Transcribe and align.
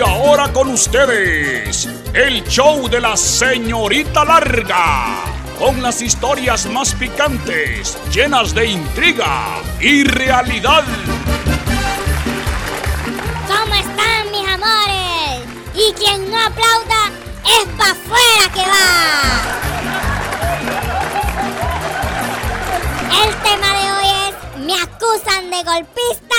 Y 0.00 0.02
ahora 0.02 0.50
con 0.50 0.68
ustedes, 0.68 1.86
el 2.14 2.42
show 2.44 2.88
de 2.88 3.02
la 3.02 3.18
señorita 3.18 4.24
larga, 4.24 5.24
con 5.58 5.82
las 5.82 6.00
historias 6.00 6.64
más 6.64 6.94
picantes, 6.94 7.98
llenas 8.10 8.54
de 8.54 8.64
intriga 8.64 9.60
y 9.78 10.04
realidad. 10.04 10.84
¿Cómo 13.46 13.74
están 13.74 14.30
mis 14.32 14.48
amores? 14.48 15.44
Y 15.74 15.92
quien 15.92 16.30
no 16.30 16.38
aplauda 16.46 17.10
es 17.44 17.66
pa' 17.76 17.90
afuera 17.90 18.48
que 18.54 18.62
va. 18.62 19.42
El 23.22 23.34
tema 23.42 23.66
de 23.78 23.92
hoy 23.92 24.08
es 24.30 24.34
me 24.64 24.80
acusan 24.80 25.50
de 25.50 25.62
golpista, 25.62 26.36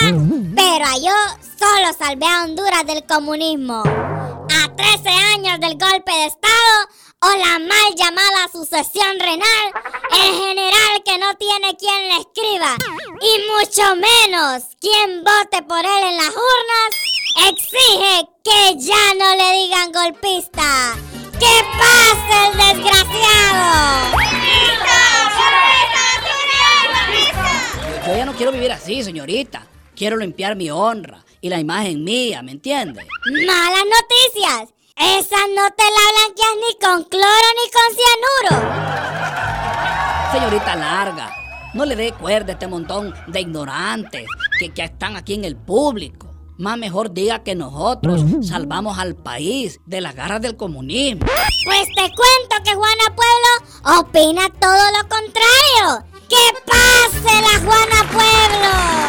pero 0.56 0.86
yo 1.04 1.41
solo 1.62 1.94
salvé 1.94 2.26
a 2.26 2.44
Honduras 2.44 2.86
del 2.88 3.06
comunismo. 3.06 3.84
A 3.84 4.76
13 4.76 5.10
años 5.10 5.60
del 5.60 5.78
golpe 5.78 6.12
de 6.12 6.26
Estado 6.26 6.74
o 7.22 7.30
la 7.38 7.60
mal 7.60 7.96
llamada 7.96 8.50
sucesión 8.52 9.20
renal, 9.20 9.68
el 10.12 10.34
general 10.34 11.04
que 11.06 11.20
no 11.20 11.36
tiene 11.36 11.78
quien 11.78 12.10
le 12.10 12.18
escriba 12.18 12.76
y 13.22 13.34
mucho 13.54 13.96
menos 13.96 14.64
quien 14.80 15.24
vote 15.24 15.62
por 15.68 15.86
él 15.86 16.04
en 16.04 16.18
las 16.18 16.30
urnas, 16.30 16.90
exige 17.52 18.28
que 18.44 18.80
ya 18.80 19.14
no 19.20 19.36
le 19.36 19.58
digan 19.58 19.92
golpista. 19.92 20.96
¡Que 21.40 21.64
pase 21.78 22.48
el 22.48 22.58
desgraciado! 22.58 24.18
Yo 28.08 28.16
ya 28.16 28.26
no 28.26 28.34
quiero 28.34 28.52
vivir 28.52 28.72
así, 28.72 29.04
señorita. 29.04 29.68
Quiero 29.96 30.18
limpiar 30.18 30.56
mi 30.56 30.72
honra 30.72 31.24
y 31.42 31.50
la 31.50 31.60
imagen 31.60 32.04
mía, 32.04 32.42
¿me 32.44 32.52
entiende? 32.52 33.06
Malas 33.26 33.84
noticias. 33.86 34.74
Esas 34.96 35.48
no 35.56 35.70
te 35.76 35.84
la 35.84 36.06
blanqueas 36.14 36.56
ni 36.58 36.80
con 36.80 37.04
cloro 37.06 37.48
ni 37.58 37.72
con 37.72 37.88
cianuro. 37.98 38.82
Señorita 40.32 40.76
larga, 40.76 41.36
no 41.74 41.86
le 41.86 41.96
dé 41.96 42.12
cuerda 42.14 42.52
a 42.52 42.54
este 42.54 42.68
montón 42.68 43.14
de 43.28 43.42
ignorantes 43.42 44.28
que, 44.60 44.72
que 44.72 44.84
están 44.84 45.16
aquí 45.16 45.34
en 45.34 45.46
el 45.46 45.56
público. 45.56 46.28
Más 46.60 46.78
mejor 46.78 47.12
diga 47.12 47.42
que 47.44 47.56
nosotros 47.56 48.22
salvamos 48.48 49.00
al 49.00 49.16
país 49.16 49.80
de 49.88 50.02
las 50.02 50.14
garras 50.14 50.42
del 50.42 50.56
comunismo. 50.56 51.26
Pues 51.66 51.88
te 51.96 52.02
cuento 52.02 52.64
que 52.64 52.76
Juana 52.76 53.16
Pueblo 53.16 54.00
opina 54.00 54.48
todo 54.60 54.92
lo 54.92 55.10
contrario. 55.10 56.06
¡Que 56.30 56.54
pase 56.66 57.42
la 57.42 57.60
Juana 57.66 58.12
Pueblo! 58.12 59.01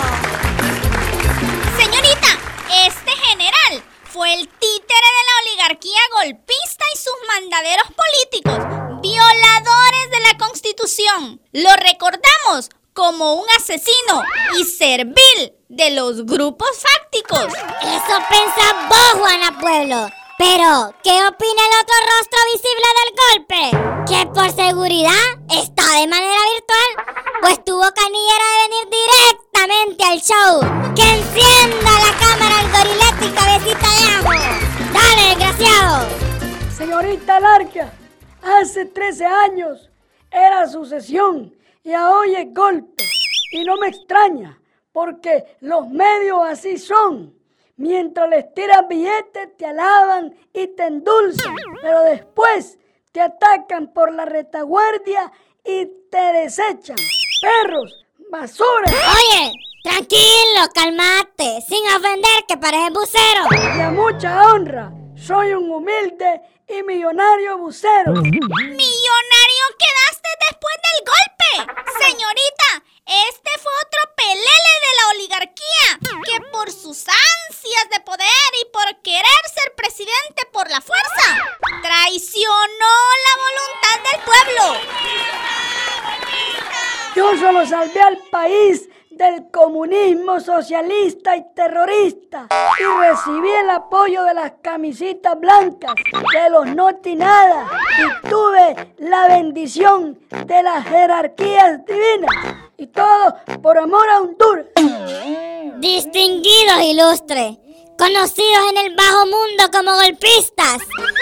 El 4.24 4.48
títere 4.48 5.08
de 5.16 5.24
la 5.26 5.40
oligarquía 5.42 6.00
golpista 6.12 6.84
y 6.94 6.96
sus 6.96 7.14
mandaderos 7.28 7.86
políticos, 7.88 9.00
violadores 9.02 10.10
de 10.10 10.20
la 10.20 10.38
constitución. 10.38 11.40
Lo 11.52 11.70
recordamos 11.76 12.70
como 12.92 13.34
un 13.34 13.46
asesino 13.56 14.22
y 14.58 14.64
servil 14.64 15.54
de 15.68 15.90
los 15.92 16.24
grupos 16.26 16.70
fácticos. 16.78 17.46
Eso 17.46 18.18
pensás 18.28 18.88
vos, 18.88 19.20
Juana 19.20 19.58
Pueblo. 19.58 20.08
Pero, 20.38 20.94
¿qué 21.02 21.24
opina 21.24 21.62
el 21.62 21.80
otro 21.80 21.96
rostro 22.10 22.38
visible 22.52 22.88
del 22.98 23.10
golpe? 23.22 23.60
Que 24.08 24.26
por 24.26 24.50
seguridad 24.52 25.12
está 25.50 26.00
de 26.00 26.06
manera 26.06 26.40
virtual, 26.54 27.16
pues 27.40 27.64
tuvo 27.64 27.82
canillera 27.92 28.44
de 28.52 28.68
venir 28.68 28.86
al 29.70 30.20
show. 30.20 30.60
¡Que 30.96 31.02
encienda 31.02 31.90
la 32.00 32.12
cámara 32.18 32.62
el 32.62 32.68
gorilete 32.72 33.26
y 33.26 33.30
cabecita 33.30 33.86
de 33.94 34.04
ajo! 34.10 34.30
¡Dale, 34.92 35.36
desgraciado! 35.36 36.08
Señorita 36.76 37.38
Larga, 37.38 37.92
hace 38.42 38.86
13 38.86 39.24
años 39.24 39.88
era 40.32 40.66
sucesión 40.66 41.54
y 41.84 41.94
hoy 41.94 42.34
es 42.34 42.52
golpe. 42.52 43.04
Y 43.52 43.62
no 43.64 43.76
me 43.76 43.86
extraña, 43.88 44.58
porque 44.90 45.56
los 45.60 45.88
medios 45.88 46.40
así 46.44 46.76
son. 46.76 47.32
Mientras 47.76 48.28
les 48.30 48.52
tiran 48.54 48.88
billetes, 48.88 49.56
te 49.56 49.66
alaban 49.66 50.34
y 50.52 50.66
te 50.68 50.86
endulzan, 50.86 51.54
pero 51.80 52.00
después 52.00 52.78
te 53.12 53.20
atacan 53.20 53.92
por 53.92 54.12
la 54.12 54.24
retaguardia 54.24 55.30
y 55.64 55.86
te 56.10 56.32
desechan. 56.32 56.96
Perros, 57.40 58.01
basura. 58.32 58.88
Oye, 58.88 59.52
tranquilo, 59.84 60.60
calmate, 60.74 61.60
sin 61.68 61.86
ofender 61.94 62.44
que 62.48 62.56
pareces 62.56 62.92
bucero. 62.94 63.44
Y 63.76 63.80
a 63.80 63.90
mucha 63.90 64.46
honra, 64.46 64.90
soy 65.14 65.52
un 65.52 65.70
humilde 65.70 66.40
y 66.66 66.82
millonario 66.82 67.58
bucero. 67.58 68.12
¡Millonario 68.12 69.64
quedaste 69.82 70.28
después 70.48 70.74
del 70.86 70.98
golpe! 71.12 71.50
Señorita, 72.00 72.68
este 73.04 73.50
fue 73.62 73.72
otro 73.84 74.00
pelele 74.16 74.72
de 74.84 74.92
la 74.96 75.04
oligarquía 75.10 75.88
que 76.24 76.40
por 76.52 76.70
sus 76.70 77.04
ansias 77.06 77.86
de 77.90 78.00
poder 78.00 78.50
y 78.62 78.64
por 78.72 79.02
querer 79.02 79.42
ser 79.54 79.74
presidente 79.76 80.46
por 80.54 80.70
la 80.70 80.80
fuerza, 80.80 81.36
traicionó 81.82 82.94
la 83.26 83.34
voluntad 83.44 83.96
del 84.10 84.18
pueblo. 84.24 84.64
Yo 87.14 87.31
solo 87.42 87.66
salvé 87.66 88.00
al 88.00 88.18
país 88.30 88.88
del 89.10 89.50
comunismo 89.50 90.38
socialista 90.38 91.36
y 91.36 91.44
terrorista 91.56 92.46
y 92.78 93.00
recibí 93.00 93.50
el 93.50 93.68
apoyo 93.70 94.22
de 94.22 94.34
las 94.34 94.52
camisitas 94.62 95.40
blancas, 95.40 95.92
de 96.12 96.50
los 96.50 96.66
nada 97.16 97.66
y 97.98 98.28
tuve 98.28 98.94
la 98.98 99.26
bendición 99.26 100.20
de 100.30 100.62
las 100.62 100.86
jerarquías 100.86 101.84
divinas 101.84 102.30
y 102.78 102.86
todo 102.86 103.34
por 103.60 103.76
amor 103.76 104.08
a 104.08 104.20
Honduras. 104.20 104.66
Distinguidos 105.80 106.80
ilustres, 106.84 107.58
conocidos 107.98 108.70
en 108.70 108.86
el 108.86 108.94
bajo 108.94 109.26
mundo 109.26 109.64
como 109.72 109.92
golpistas, 109.96 110.78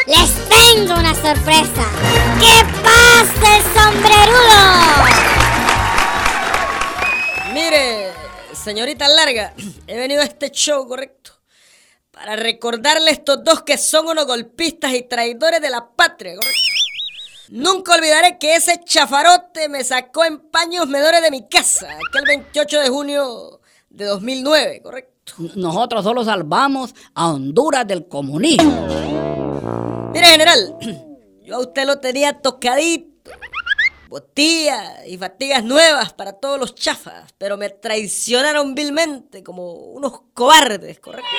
les 0.06 0.48
tengo 0.50 1.00
una 1.00 1.14
sorpresa. 1.14 1.84
¡Que 2.38 2.62
pase 2.82 3.56
el 3.56 3.62
sombrerudo! 3.74 5.39
Mire, 7.62 8.10
señorita 8.54 9.06
Larga, 9.06 9.52
he 9.86 9.98
venido 9.98 10.22
a 10.22 10.24
este 10.24 10.50
show, 10.50 10.88
correcto, 10.88 11.32
para 12.10 12.34
recordarle 12.34 13.10
a 13.10 13.12
estos 13.12 13.44
dos 13.44 13.62
que 13.62 13.76
son 13.76 14.08
unos 14.08 14.26
golpistas 14.26 14.94
y 14.94 15.02
traidores 15.02 15.60
de 15.60 15.68
la 15.68 15.90
patria, 15.90 16.36
correcto. 16.36 16.58
Nunca 17.50 17.96
olvidaré 17.96 18.38
que 18.38 18.54
ese 18.54 18.80
chafarote 18.82 19.68
me 19.68 19.84
sacó 19.84 20.24
en 20.24 20.38
paños 20.38 20.86
medores 20.86 21.20
de 21.20 21.30
mi 21.30 21.48
casa, 21.48 21.98
aquel 22.08 22.24
28 22.26 22.80
de 22.80 22.88
junio 22.88 23.60
de 23.90 24.06
2009, 24.06 24.80
correcto. 24.82 25.34
Nosotros 25.56 26.02
solo 26.02 26.24
salvamos 26.24 26.94
a 27.14 27.28
Honduras 27.28 27.86
del 27.86 28.08
comunismo. 28.08 28.86
Mire, 30.14 30.26
general, 30.26 30.78
yo 31.44 31.56
a 31.56 31.60
usted 31.60 31.84
lo 31.84 31.98
tenía 31.98 32.40
tocadito 32.40 33.09
botillas 34.10 35.06
y 35.06 35.16
fatigas 35.16 35.62
nuevas 35.62 36.12
para 36.12 36.32
todos 36.32 36.58
los 36.58 36.74
chafas, 36.74 37.32
pero 37.38 37.56
me 37.56 37.70
traicionaron 37.70 38.74
vilmente 38.74 39.44
como 39.44 39.72
unos 39.72 40.22
cobardes, 40.34 40.98
¿correcto? 40.98 41.30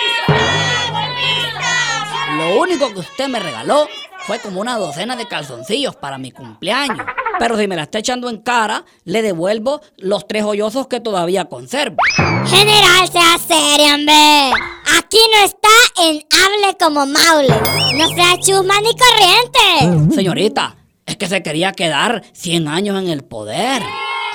Lo 2.38 2.62
único 2.62 2.94
que 2.94 3.02
usted 3.02 3.28
me 3.28 3.42
regaló 3.42 3.88
fue 4.26 4.40
como 4.40 4.62
una 4.62 4.78
docena 4.78 5.18
de 5.18 5.28
calzoncillos 5.28 5.98
para 5.98 6.18
mi 6.18 6.32
cumpleaños. 6.32 7.06
Pero 7.40 7.58
si 7.58 7.68
me 7.68 7.76
la 7.76 7.84
está 7.84 8.00
echando 8.00 8.30
en 8.30 8.38
cara, 8.38 8.86
le 9.04 9.22
devuelvo 9.22 9.82
los 9.98 10.26
tres 10.26 10.46
hoyosos 10.46 10.88
que 10.88 11.02
todavía 11.02 11.46
conservo. 11.46 11.98
General, 12.46 13.12
sea 13.12 13.38
serio, 13.38 13.96
hombre. 13.96 14.52
Aquí 14.98 15.20
no 15.34 15.44
está 15.44 15.70
en 16.04 16.26
hable 16.32 16.78
como 16.80 17.06
Maule. 17.06 17.54
No 17.98 18.08
sea 18.10 18.38
chusma 18.40 18.76
ni 18.80 18.92
corriente. 18.96 20.16
Señorita, 20.16 20.78
es 21.12 21.18
que 21.18 21.28
se 21.28 21.44
quería 21.44 21.74
quedar 21.74 22.24
100 22.34 22.68
años 22.68 23.02
en 23.02 23.10
el 23.10 23.24
poder. 23.24 23.82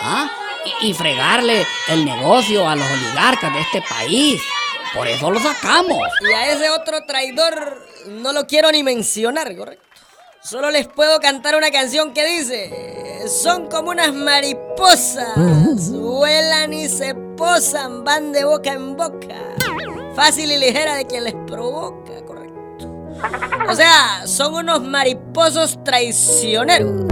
¿ah? 0.01 0.31
Y, 0.83 0.93
fregarle 0.95 1.67
el 1.89 2.05
negocio 2.05 2.69
a 2.69 2.77
los 2.77 2.87
oligarcas 2.91 3.53
de 3.53 3.61
este 3.61 3.83
país. 3.83 4.41
Por 4.95 5.07
eso 5.09 5.31
lo 5.31 5.41
sacamos. 5.41 5.99
Y 6.29 6.33
a 6.33 6.53
ese 6.53 6.71
otro 6.71 6.99
traidor 7.07 7.87
no 8.09 8.33
lo 8.33 8.47
quiero 8.47 8.71
ni 8.71 8.83
mencionar, 8.83 9.57
¿correcto? 9.57 9.85
Solo 10.43 10.71
les 10.71 10.87
puedo 10.87 11.19
cantar 11.19 11.57
una 11.57 11.71
canción 11.71 12.13
que 12.13 12.25
dice, 12.25 13.25
son 13.29 13.69
como 13.69 13.91
unas 13.91 14.13
mariposas, 14.13 15.91
vuelan 15.91 16.73
y 16.73 16.89
se 16.89 17.15
posan, 17.37 18.05
van 18.05 18.33
de 18.33 18.45
boca 18.45 18.73
en 18.73 18.97
boca, 18.97 19.35
fácil 20.15 20.53
y 20.53 20.57
ligera 20.57 20.95
de 20.95 21.07
quien 21.07 21.25
les 21.25 21.35
provoca. 21.47 22.13
O 23.69 23.75
sea, 23.75 24.27
son 24.27 24.55
unos 24.55 24.83
mariposos 24.83 25.83
traicioneros. 25.85 27.07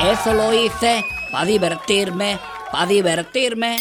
Eso 0.00 0.32
lo 0.32 0.52
hice 0.52 1.04
para 1.30 1.44
divertirme, 1.44 2.38
para 2.72 2.86
divertirme. 2.86 3.76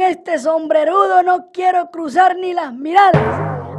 Este 0.00 0.38
sombrerudo 0.38 1.22
no 1.22 1.50
quiero 1.52 1.90
cruzar 1.90 2.36
ni 2.36 2.52
las 2.52 2.72
miradas. 2.72 3.22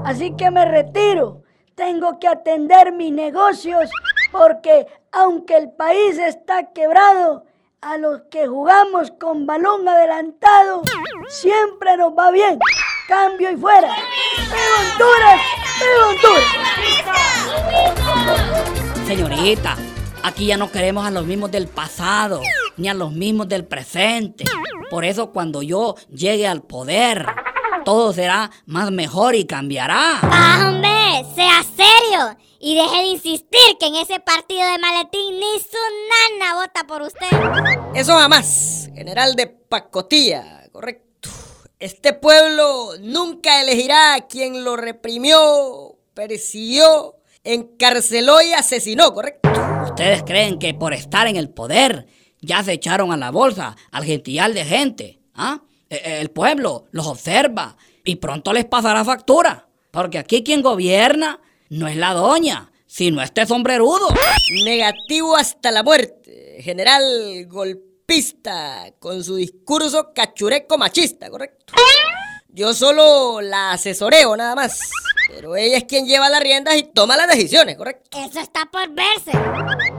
Así 0.06 0.36
que 0.36 0.52
me 0.52 0.66
retiro. 0.66 1.44
Tengo 1.76 2.20
que 2.20 2.28
atender 2.28 2.92
mis 2.92 3.12
negocios 3.12 3.90
porque 4.32 4.88
aunque 5.12 5.58
el 5.58 5.72
país 5.72 6.18
está 6.18 6.72
quebrado, 6.72 7.46
a 7.82 7.98
los 7.98 8.22
que 8.30 8.46
jugamos 8.48 9.12
con 9.20 9.48
balón 9.48 9.88
adelantado, 9.90 10.84
siempre 11.28 11.98
nos 11.98 12.14
va 12.14 12.30
bien. 12.30 12.60
Cambio 13.08 13.50
y 13.52 13.58
fuera. 13.58 13.90
Honduras! 14.78 15.42
Honduras! 16.08 16.44
Señorita, 19.08 19.78
aquí 20.22 20.46
ya 20.46 20.58
no 20.58 20.72
queremos 20.72 21.08
a 21.08 21.12
los 21.12 21.26
mismos 21.26 21.50
del 21.50 21.68
pasado, 21.68 22.42
ni 22.78 22.88
a 22.88 22.94
los 22.94 23.12
mismos 23.12 23.50
del 23.50 23.66
presente. 23.66 24.46
Por 24.92 25.06
eso 25.06 25.32
cuando 25.32 25.62
yo 25.62 25.96
llegue 26.10 26.46
al 26.46 26.64
poder, 26.64 27.26
todo 27.86 28.12
será 28.12 28.52
más 28.66 28.92
mejor 28.92 29.36
y 29.36 29.46
cambiará. 29.46 30.20
¡Ah, 30.22 30.68
hombre! 30.68 31.26
¡Sea 31.34 31.64
serio! 31.64 32.38
Y 32.60 32.76
deje 32.76 32.98
de 32.98 33.08
insistir 33.08 33.78
que 33.80 33.86
en 33.86 33.96
ese 33.96 34.20
partido 34.20 34.70
de 34.70 34.78
maletín 34.80 35.40
ni 35.40 35.60
su 35.62 35.78
nana 36.42 36.56
vota 36.56 36.86
por 36.86 37.04
usted. 37.04 37.26
Eso 37.96 38.18
jamás, 38.18 38.90
general 38.94 39.38
de 39.38 39.48
pacotilla, 39.48 40.68
correcto. 40.74 41.30
Este 41.80 42.12
pueblo 42.12 42.90
nunca 43.00 43.62
elegirá 43.62 44.16
a 44.16 44.28
quien 44.28 44.66
lo 44.66 44.76
reprimió, 44.76 46.00
persiguió, 46.14 47.16
encarceló 47.46 48.42
y 48.42 48.52
asesinó, 48.52 49.14
correcto. 49.14 49.50
¿Ustedes 49.86 50.24
creen 50.24 50.60
que 50.60 50.74
por 50.74 50.94
estar 50.94 51.28
en 51.28 51.38
el 51.38 51.50
poder 51.50 52.08
ya 52.42 52.64
se 52.64 52.74
echaron 52.74 53.12
a 53.12 53.18
la 53.18 53.32
bolsa 53.32 53.76
al 53.92 54.04
gentillal 54.04 54.54
de 54.54 54.66
gente? 54.66 55.20
¿Ah? 55.34 55.62
E, 55.90 55.96
e, 55.96 56.22
el 56.22 56.32
pueblo 56.32 56.86
los 56.92 57.08
observa 57.08 57.78
y 58.04 58.16
pronto 58.18 58.54
les 58.54 58.66
pasará 58.66 59.06
factura. 59.06 59.68
Porque 59.92 60.18
aquí 60.18 60.44
quien 60.44 60.62
gobierna 60.62 61.40
no 61.70 61.88
es 61.88 61.96
la 61.98 62.14
doña, 62.14 62.72
sino 62.88 63.22
este 63.22 63.46
sombrerudo. 63.46 64.08
Negativo 64.66 65.36
hasta 65.36 65.72
la 65.72 65.84
muerte. 65.84 66.60
General 66.62 67.46
golpista 67.48 68.94
con 69.00 69.24
su 69.24 69.36
discurso 69.36 70.14
cachureco 70.14 70.78
machista, 70.78 71.30
¿correcto? 71.30 71.74
Yo 72.50 72.74
solo 72.74 73.40
la 73.42 73.72
asesoreo 73.72 74.36
nada 74.36 74.56
más. 74.56 74.80
Pero 75.30 75.56
ella 75.56 75.78
es 75.78 75.86
quien 75.86 76.06
lleva 76.06 76.30
las 76.30 76.42
riendas 76.42 76.76
y 76.76 76.84
toma 76.84 77.16
las 77.16 77.28
decisiones, 77.28 77.78
¿correcto? 77.78 78.10
Eso 78.18 78.42
está 78.42 78.66
por 78.70 78.90
verse. 78.90 79.32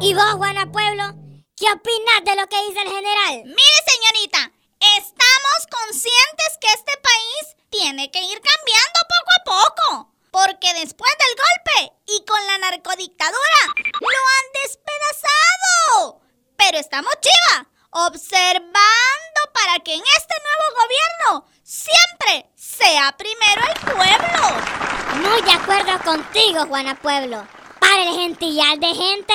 ¿Y 0.00 0.12
vos, 0.12 0.32
Juana 0.36 0.70
Pueblo? 0.70 1.14
¿Qué 1.56 1.70
opinas 1.70 2.24
de 2.24 2.36
lo 2.36 2.48
que 2.48 2.66
dice 2.68 2.82
el 2.82 2.88
general? 2.88 3.42
Mire, 3.44 3.78
señorita, 3.86 4.52
Estamos 4.98 5.60
conscientes 5.70 6.58
que 6.60 6.66
este 6.66 6.92
país 6.98 7.56
tiene 7.70 8.10
que 8.10 8.20
ir 8.20 8.40
cambiando 8.40 8.98
poco 9.08 9.30
a 9.36 9.44
poco. 9.44 10.12
Porque 10.32 10.74
después 10.74 11.12
del 11.18 11.36
golpe 11.36 11.92
y 12.06 12.24
con 12.24 12.44
la 12.48 12.58
narcodictadura 12.58 13.62
lo 14.00 14.08
han 14.08 14.46
despedazado. 14.64 16.20
Pero 16.56 16.78
estamos 16.78 17.12
chiva, 17.20 17.68
observando 17.90 19.40
para 19.54 19.78
que 19.84 19.94
en 19.94 20.02
este 20.18 20.34
nuevo 20.42 20.82
gobierno 20.82 21.46
siempre 21.62 22.50
sea 22.56 23.16
primero 23.16 23.62
el 23.62 23.94
pueblo. 23.94 25.28
Muy 25.28 25.42
de 25.42 25.52
acuerdo 25.52 26.04
contigo, 26.04 26.66
Juana 26.66 27.00
Pueblo. 27.00 27.46
Para 27.78 28.02
el 28.02 28.14
gentillar 28.16 28.78
de 28.78 28.94
gente, 28.94 29.34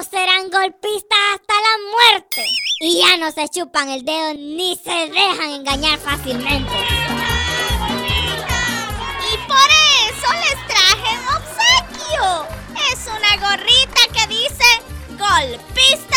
serán 0.00 0.48
golpistas 0.48 1.18
hasta 1.34 1.54
la 1.54 1.76
muerte. 1.90 2.46
Y 2.80 2.98
ya 3.00 3.18
no 3.18 3.30
se 3.30 3.48
chupan 3.48 3.90
el 3.90 4.04
dedo 4.04 4.32
ni 4.34 4.74
se 4.76 5.10
dejan 5.10 5.50
engañar 5.50 5.98
fácilmente. 5.98 6.72
Y 9.20 9.36
por 9.46 9.68
eso 10.08 10.28
les 10.44 10.66
traje 10.66 11.18
un 11.18 11.26
obsequio. 11.36 12.46
Es 12.90 13.06
una 13.06 13.36
gorrita 13.36 14.02
que 14.14 14.26
dice 14.28 14.64
golpistas 15.10 16.11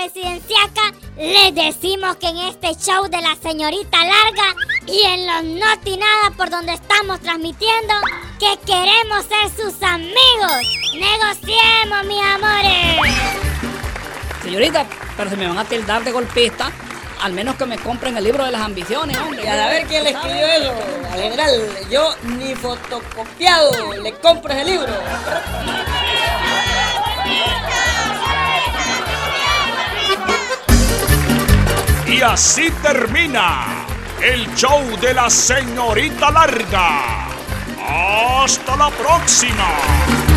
presidenciaca 0.00 0.94
les 1.18 1.54
decimos 1.54 2.16
que 2.16 2.28
en 2.28 2.38
este 2.38 2.74
show 2.74 3.06
de 3.08 3.20
la 3.20 3.36
señorita 3.36 3.98
larga 3.98 4.54
y 4.86 5.02
en 5.02 5.26
los 5.26 5.44
noti 5.60 5.98
nada 5.98 6.30
por 6.38 6.48
donde 6.48 6.72
estamos 6.72 7.20
transmitiendo 7.20 7.94
que 8.38 8.58
queremos 8.64 9.26
ser 9.26 9.50
sus 9.54 9.82
amigos. 9.82 10.56
Negociemos, 10.94 12.06
mis 12.06 12.22
amores. 12.22 13.20
Señorita, 14.42 14.86
pero 15.18 15.28
si 15.28 15.36
me 15.36 15.46
van 15.46 15.58
a 15.58 15.64
tildar 15.66 16.02
de 16.02 16.12
golpista, 16.12 16.72
al 17.20 17.34
menos 17.34 17.56
que 17.56 17.66
me 17.66 17.76
compren 17.76 18.16
el 18.16 18.24
libro 18.24 18.46
de 18.46 18.52
las 18.52 18.62
ambiciones, 18.62 19.18
hombre. 19.18 19.44
Y 19.44 19.46
a 19.46 19.66
ver 19.66 19.86
quién 19.86 20.04
le 20.04 20.10
escribió 20.10 20.46
eso. 20.46 20.72
Al 21.12 21.20
general, 21.20 21.50
yo 21.90 22.14
ni 22.22 22.54
fotocopiado 22.54 23.70
le 24.02 24.12
compro 24.14 24.50
ese 24.54 24.64
libro. 24.64 24.92
Y 32.10 32.22
así 32.22 32.70
termina 32.82 33.86
el 34.20 34.52
show 34.56 34.82
de 35.00 35.14
la 35.14 35.30
señorita 35.30 36.32
larga. 36.32 37.28
Hasta 38.42 38.76
la 38.76 38.90
próxima. 38.90 40.29